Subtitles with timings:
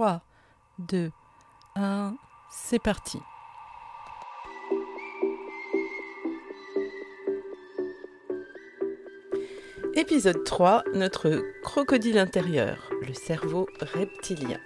[0.00, 0.22] 3,
[0.78, 1.10] 2,
[1.76, 2.16] 1,
[2.50, 3.18] c'est parti.
[9.92, 14.58] Épisode 3, notre crocodile intérieur, le cerveau reptilien.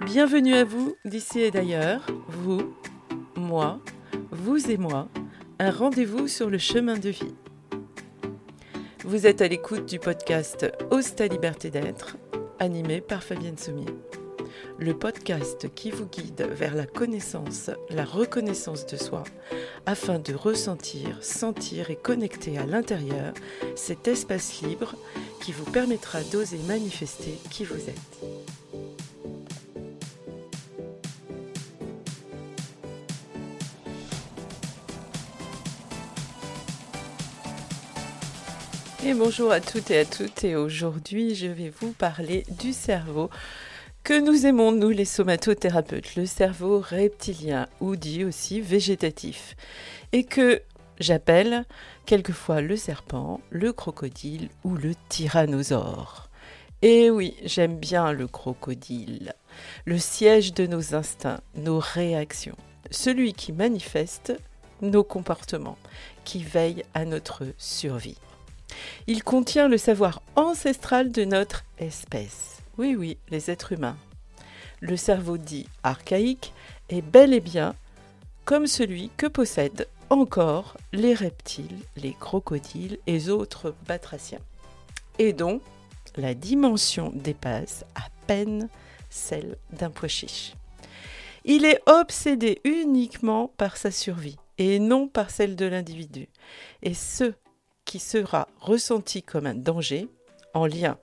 [0.00, 2.74] Bienvenue à vous d'ici et d'ailleurs, vous,
[3.34, 3.80] moi,
[4.30, 5.08] vous et moi,
[5.58, 7.34] un rendez-vous sur le chemin de vie.
[9.06, 12.16] Vous êtes à l'écoute du podcast Ose ta liberté d'être,
[12.58, 13.84] animé par Fabienne Sommier.
[14.78, 19.24] Le podcast qui vous guide vers la connaissance, la reconnaissance de soi,
[19.84, 23.34] afin de ressentir, sentir et connecter à l'intérieur
[23.76, 24.94] cet espace libre
[25.42, 28.63] qui vous permettra d'oser manifester qui vous êtes.
[39.06, 43.28] Et bonjour à toutes et à toutes et aujourd'hui je vais vous parler du cerveau
[44.02, 49.56] que nous aimons nous les somatothérapeutes, le cerveau reptilien ou dit aussi végétatif
[50.12, 50.62] et que
[51.00, 51.66] j'appelle
[52.06, 56.30] quelquefois le serpent, le crocodile ou le tyrannosaure.
[56.80, 59.34] Et oui, j'aime bien le crocodile,
[59.84, 62.56] le siège de nos instincts, nos réactions,
[62.90, 64.32] celui qui manifeste
[64.80, 65.78] nos comportements,
[66.24, 68.16] qui veille à notre survie.
[69.06, 72.58] Il contient le savoir ancestral de notre espèce.
[72.78, 73.96] Oui, oui, les êtres humains.
[74.80, 76.52] Le cerveau dit archaïque
[76.88, 77.74] est bel et bien
[78.44, 84.40] comme celui que possèdent encore les reptiles, les crocodiles et autres batraciens.
[85.18, 85.60] Et dont
[86.16, 88.68] la dimension dépasse à peine
[89.10, 90.08] celle d'un pois.
[91.44, 96.28] Il est obsédé uniquement par sa survie et non par celle de l'individu.
[96.82, 97.34] Et ce,
[97.98, 100.08] sera ressenti comme un danger
[100.54, 100.98] en lien,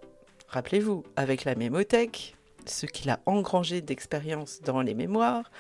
[0.47, 5.52] rappelez-vous, avec la mémothèque, ce qu'il a engrangé d'expérience dans les mémoires,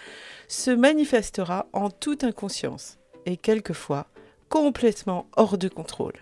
[0.47, 4.07] se manifestera en toute inconscience et quelquefois
[4.49, 6.15] complètement hors de contrôle.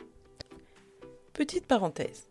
[1.33, 2.27] Petite parenthèse.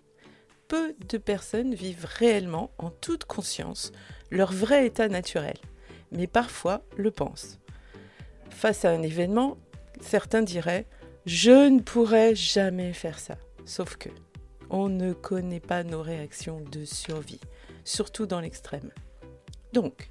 [0.69, 3.93] Peu de personnes vivent réellement en toute conscience
[4.31, 5.57] leur vrai état naturel,
[6.13, 7.59] mais parfois le pensent.
[8.51, 9.57] Face à un événement,
[10.01, 10.87] certains diraient
[11.29, 13.37] je ne pourrais jamais faire ça.
[13.67, 14.09] Sauf que
[14.71, 17.41] on ne connaît pas nos réactions de survie,
[17.85, 18.91] surtout dans l'extrême.
[19.75, 20.11] Donc,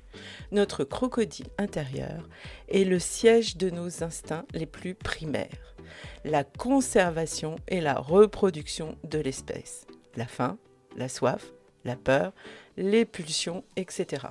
[0.52, 2.30] notre crocodile intérieur
[2.70, 5.76] est le siège de nos instincts les plus primaires,
[6.24, 10.60] la conservation et la reproduction de l'espèce, la faim,
[10.98, 11.52] la soif,
[11.84, 12.32] la peur,
[12.78, 14.28] les pulsions, etc.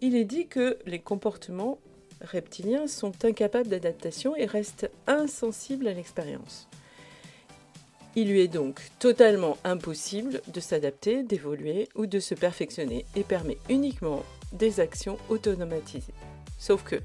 [0.00, 1.78] Il est dit que les comportements
[2.22, 6.68] reptiliens sont incapables d'adaptation et restent insensibles à l'expérience.
[8.14, 13.56] Il lui est donc totalement impossible de s'adapter, d'évoluer ou de se perfectionner et permet
[13.70, 14.22] uniquement
[14.52, 16.12] des actions autonomatisées.
[16.58, 16.96] Sauf que,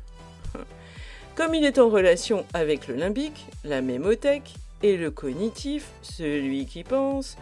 [1.36, 4.54] comme il est en relation avec le limbique, la mémothèque
[4.84, 7.38] et le cognitif, celui qui pense,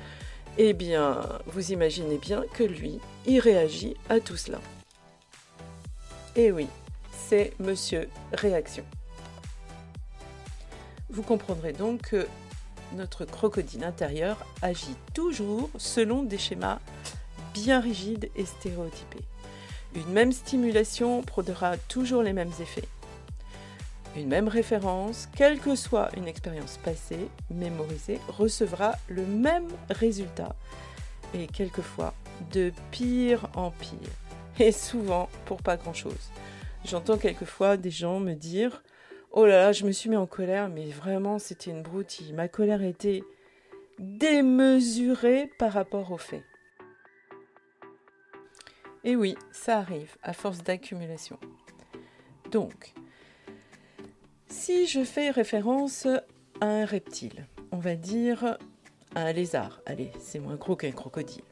[0.57, 4.61] eh bien, vous imaginez bien que lui, il réagit à tout cela.
[6.35, 6.67] Et oui,
[7.27, 8.83] c'est Monsieur Réaction.
[11.09, 12.27] Vous comprendrez donc que
[12.93, 16.79] notre crocodile intérieur agit toujours selon des schémas
[17.53, 19.23] bien rigides et stéréotypés.
[19.95, 22.87] Une même stimulation produira toujours les mêmes effets.
[24.15, 30.55] Une même référence, quelle que soit une expérience passée, mémorisée, recevra le même résultat.
[31.33, 32.13] Et quelquefois,
[32.51, 33.97] de pire en pire.
[34.59, 36.31] Et souvent pour pas grand-chose.
[36.85, 38.83] J'entends quelquefois des gens me dire
[39.31, 42.31] Oh là là, je me suis mis en colère, mais vraiment, c'était une broutille.
[42.33, 43.23] Ma colère était
[43.97, 46.43] démesurée par rapport aux faits.
[49.03, 51.39] Et oui, ça arrive à force d'accumulation.
[52.51, 52.93] Donc,
[54.47, 56.05] si je fais référence
[56.61, 58.59] à un reptile, on va dire
[59.15, 61.43] un lézard, allez, c'est moins gros qu'un crocodile.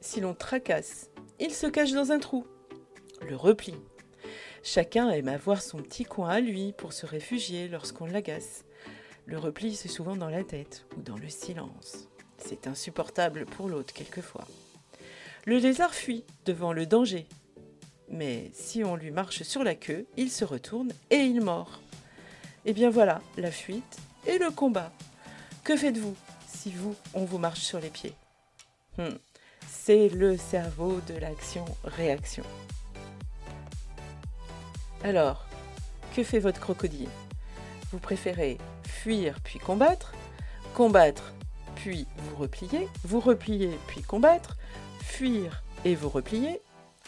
[0.00, 2.46] Si l'on tracasse, il se cache dans un trou,
[3.28, 3.76] le replie,
[4.62, 8.64] Chacun aime avoir son petit coin à lui pour se réfugier lorsqu'on l'agace.
[9.26, 12.08] Le repli, c'est souvent dans la tête ou dans le silence.
[12.38, 14.46] C'est insupportable pour l'autre quelquefois.
[15.46, 17.26] Le lézard fuit devant le danger.
[18.10, 21.80] Mais si on lui marche sur la queue, il se retourne et il mord.
[22.66, 24.92] Et eh bien voilà, la fuite et le combat.
[25.64, 26.14] Que faites-vous
[26.46, 28.14] si vous, on vous marche sur les pieds?
[28.98, 29.16] Hmm.
[29.66, 32.44] C'est le cerveau de l'action-réaction.
[35.02, 35.46] Alors,
[36.14, 37.08] que fait votre crocodile?
[37.90, 40.12] Vous préférez fuir puis combattre
[40.74, 41.32] Combattre,
[41.74, 44.56] puis vous replier, vous replier, puis combattre,
[45.02, 46.60] fuir et vous replier.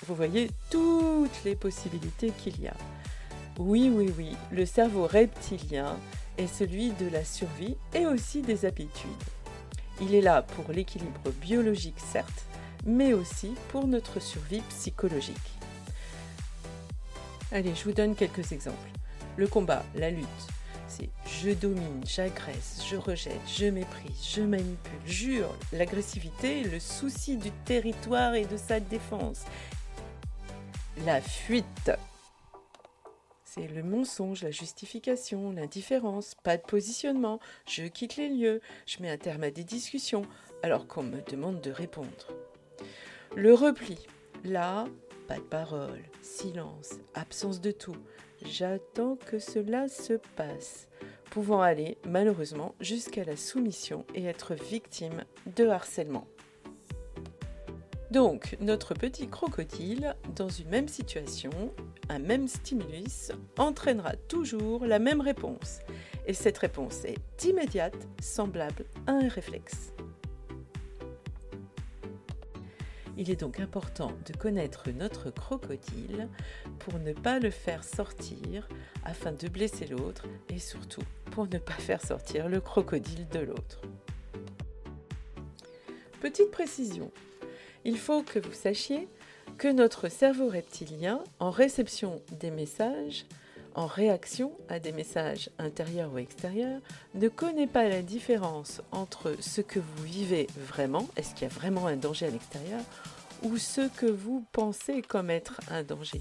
[0.06, 2.74] Vous voyez toutes les possibilités qu'il y a.
[3.58, 5.96] Oui, oui, oui, le cerveau reptilien
[6.38, 9.10] est celui de la survie et aussi des habitudes.
[10.00, 12.46] Il est là pour l'équilibre biologique, certes,
[12.86, 15.36] mais aussi pour notre survie psychologique.
[17.52, 18.78] Allez, je vous donne quelques exemples.
[19.36, 20.26] Le combat, la lutte,
[20.88, 25.54] c'est je domine, j'agresse, je rejette, je méprise, je manipule, jure.
[25.74, 29.44] L'agressivité, le souci du territoire et de sa défense.
[31.04, 31.90] La fuite,
[33.44, 37.38] c'est le mensonge, la justification, l'indifférence, pas de positionnement,
[37.68, 40.22] je quitte les lieux, je mets un terme à des discussions
[40.62, 42.32] alors qu'on me demande de répondre.
[43.36, 43.98] Le repli,
[44.42, 44.86] là,
[45.22, 47.96] pas de parole, silence, absence de tout.
[48.44, 50.88] J'attends que cela se passe,
[51.30, 55.24] pouvant aller malheureusement jusqu'à la soumission et être victime
[55.56, 56.26] de harcèlement.
[58.10, 61.50] Donc, notre petit crocodile, dans une même situation,
[62.10, 65.78] un même stimulus, entraînera toujours la même réponse.
[66.26, 69.94] Et cette réponse est immédiate, semblable à un réflexe.
[73.24, 76.28] Il est donc important de connaître notre crocodile
[76.80, 78.68] pour ne pas le faire sortir
[79.04, 83.80] afin de blesser l'autre et surtout pour ne pas faire sortir le crocodile de l'autre.
[86.20, 87.12] Petite précision,
[87.84, 89.06] il faut que vous sachiez
[89.56, 93.24] que notre cerveau reptilien, en réception des messages,
[93.74, 96.80] en réaction à des messages intérieurs ou extérieurs,
[97.14, 101.54] ne connaît pas la différence entre ce que vous vivez vraiment, est-ce qu'il y a
[101.54, 102.80] vraiment un danger à l'extérieur,
[103.42, 106.20] ou ce que vous pensez comme être un danger.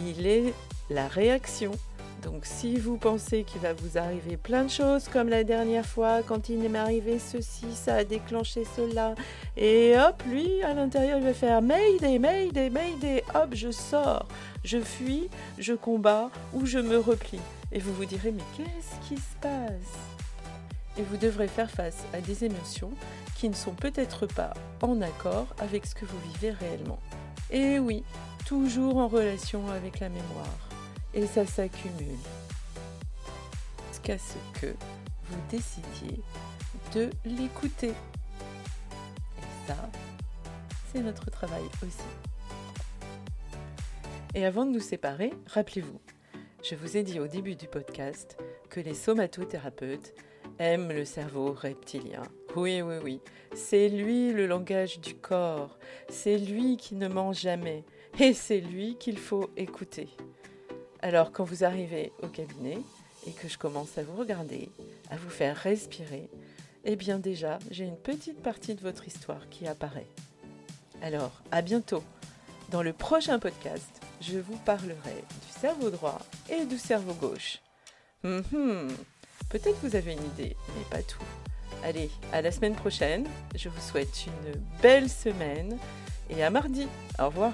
[0.00, 0.52] Il est
[0.90, 1.72] la réaction
[2.26, 6.22] donc si vous pensez qu'il va vous arriver plein de choses comme la dernière fois
[6.26, 9.14] quand il m'est arrivé ceci, ça a déclenché cela
[9.56, 14.26] et hop, lui à l'intérieur il va faire Mayday, Mayday, Mayday, hop, je sors,
[14.64, 17.38] je fuis, je combats ou je me replie.
[17.70, 19.94] Et vous vous direz mais qu'est-ce qui se passe?
[20.98, 22.90] Et vous devrez faire face à des émotions
[23.36, 24.52] qui ne sont peut-être pas
[24.82, 26.98] en accord avec ce que vous vivez réellement.
[27.52, 28.02] Et oui,
[28.46, 30.65] toujours en relation avec la mémoire
[31.14, 32.18] et ça s'accumule.
[33.88, 34.74] Jusqu'à ce que
[35.24, 36.20] vous décidiez
[36.94, 37.88] de l'écouter.
[39.38, 39.90] Et ça,
[40.92, 42.04] c'est notre travail aussi.
[44.34, 46.00] Et avant de nous séparer, rappelez-vous,
[46.62, 48.36] je vous ai dit au début du podcast
[48.68, 50.14] que les somatothérapeutes
[50.58, 52.22] aiment le cerveau reptilien.
[52.54, 53.20] Oui, oui, oui.
[53.54, 55.78] C'est lui le langage du corps.
[56.08, 57.84] C'est lui qui ne ment jamais.
[58.18, 60.08] Et c'est lui qu'il faut écouter.
[61.02, 62.78] Alors quand vous arrivez au cabinet
[63.26, 64.68] et que je commence à vous regarder,
[65.10, 66.28] à vous faire respirer,
[66.84, 70.06] eh bien déjà, j'ai une petite partie de votre histoire qui apparaît.
[71.02, 72.02] Alors, à bientôt.
[72.70, 76.18] Dans le prochain podcast, je vous parlerai du cerveau droit
[76.50, 77.60] et du cerveau gauche.
[78.24, 78.88] Mhm.
[79.48, 81.22] Peut-être vous avez une idée, mais pas tout.
[81.84, 83.26] Allez, à la semaine prochaine.
[83.54, 85.78] Je vous souhaite une belle semaine
[86.30, 86.88] et à mardi.
[87.20, 87.52] Au revoir.